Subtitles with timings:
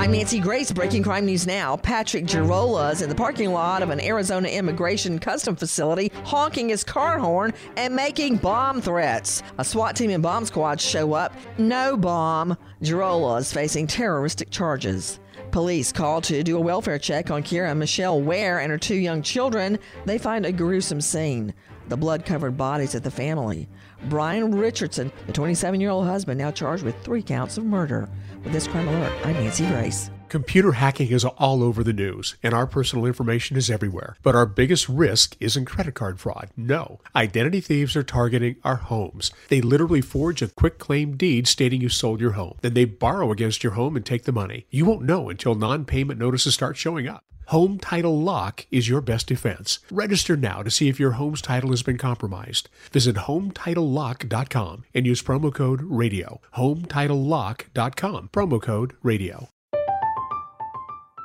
[0.00, 0.72] I'm Nancy Grace.
[0.72, 1.76] Breaking crime news now.
[1.76, 6.82] Patrick Girola is in the parking lot of an Arizona immigration custom facility, honking his
[6.82, 9.42] car horn and making bomb threats.
[9.58, 11.34] A SWAT team and bomb squad show up.
[11.58, 12.56] No bomb.
[12.80, 15.20] Girola is facing terroristic charges.
[15.50, 19.20] Police call to do a welfare check on Kira Michelle Ware and her two young
[19.20, 19.78] children.
[20.06, 21.52] They find a gruesome scene
[21.90, 23.68] the blood covered bodies of the family.
[24.08, 28.08] Brian Richardson, the 27 year old husband, now charged with three counts of murder.
[28.44, 30.10] With this crime alert, I'm Nancy Grace.
[30.28, 34.14] Computer hacking is all over the news, and our personal information is everywhere.
[34.22, 36.50] But our biggest risk isn't credit card fraud.
[36.56, 37.00] No.
[37.16, 39.32] Identity thieves are targeting our homes.
[39.48, 42.58] They literally forge a quitclaim deed stating you sold your home.
[42.60, 44.66] Then they borrow against your home and take the money.
[44.70, 47.24] You won't know until non payment notices start showing up.
[47.50, 49.80] Home Title Lock is your best defense.
[49.90, 52.68] Register now to see if your home's title has been compromised.
[52.92, 56.40] Visit HometitleLock.com and use promo code RADIO.
[56.56, 59.48] HometitleLock.com, promo code RADIO.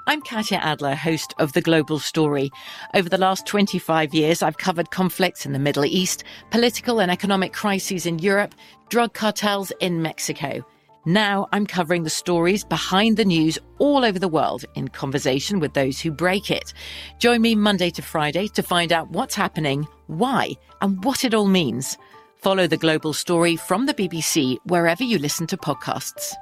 [0.08, 2.50] I'm Katya Adler, host of The Global Story.
[2.96, 7.53] Over the last 25 years, I've covered conflicts in the Middle East, political and economic
[7.53, 8.56] crises in Europe,
[8.90, 10.66] drug cartels in Mexico.
[11.06, 15.75] Now I'm covering the stories behind the news all over the world in conversation with
[15.75, 16.73] those who break it.
[17.20, 21.46] Join me Monday to Friday to find out what's happening, why, and what it all
[21.46, 21.96] means.
[22.38, 26.34] Follow the global story from the BBC wherever you listen to podcasts.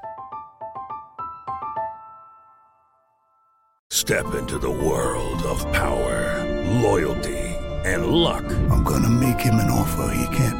[3.90, 6.42] Step into the world of power,
[6.82, 7.38] loyalty,
[7.84, 8.46] and luck.
[8.72, 10.60] I'm gonna make him an offer he can't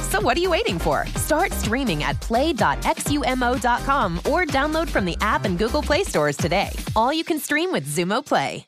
[0.11, 1.07] So what are you waiting for?
[1.15, 6.69] Start streaming at play.xumo.com or download from the app and Google Play stores today.
[6.97, 8.65] All you can stream with Xumo Play.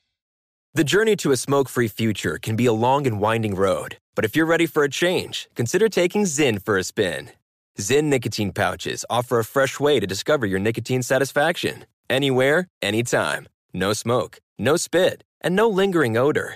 [0.74, 4.24] The journey to a smoke free future can be a long and winding road, but
[4.24, 7.30] if you're ready for a change, consider taking Zyn for a spin.
[7.78, 11.86] Zyn nicotine pouches offer a fresh way to discover your nicotine satisfaction.
[12.10, 13.48] Anywhere, anytime.
[13.74, 16.56] No smoke, no spit, and no lingering odor.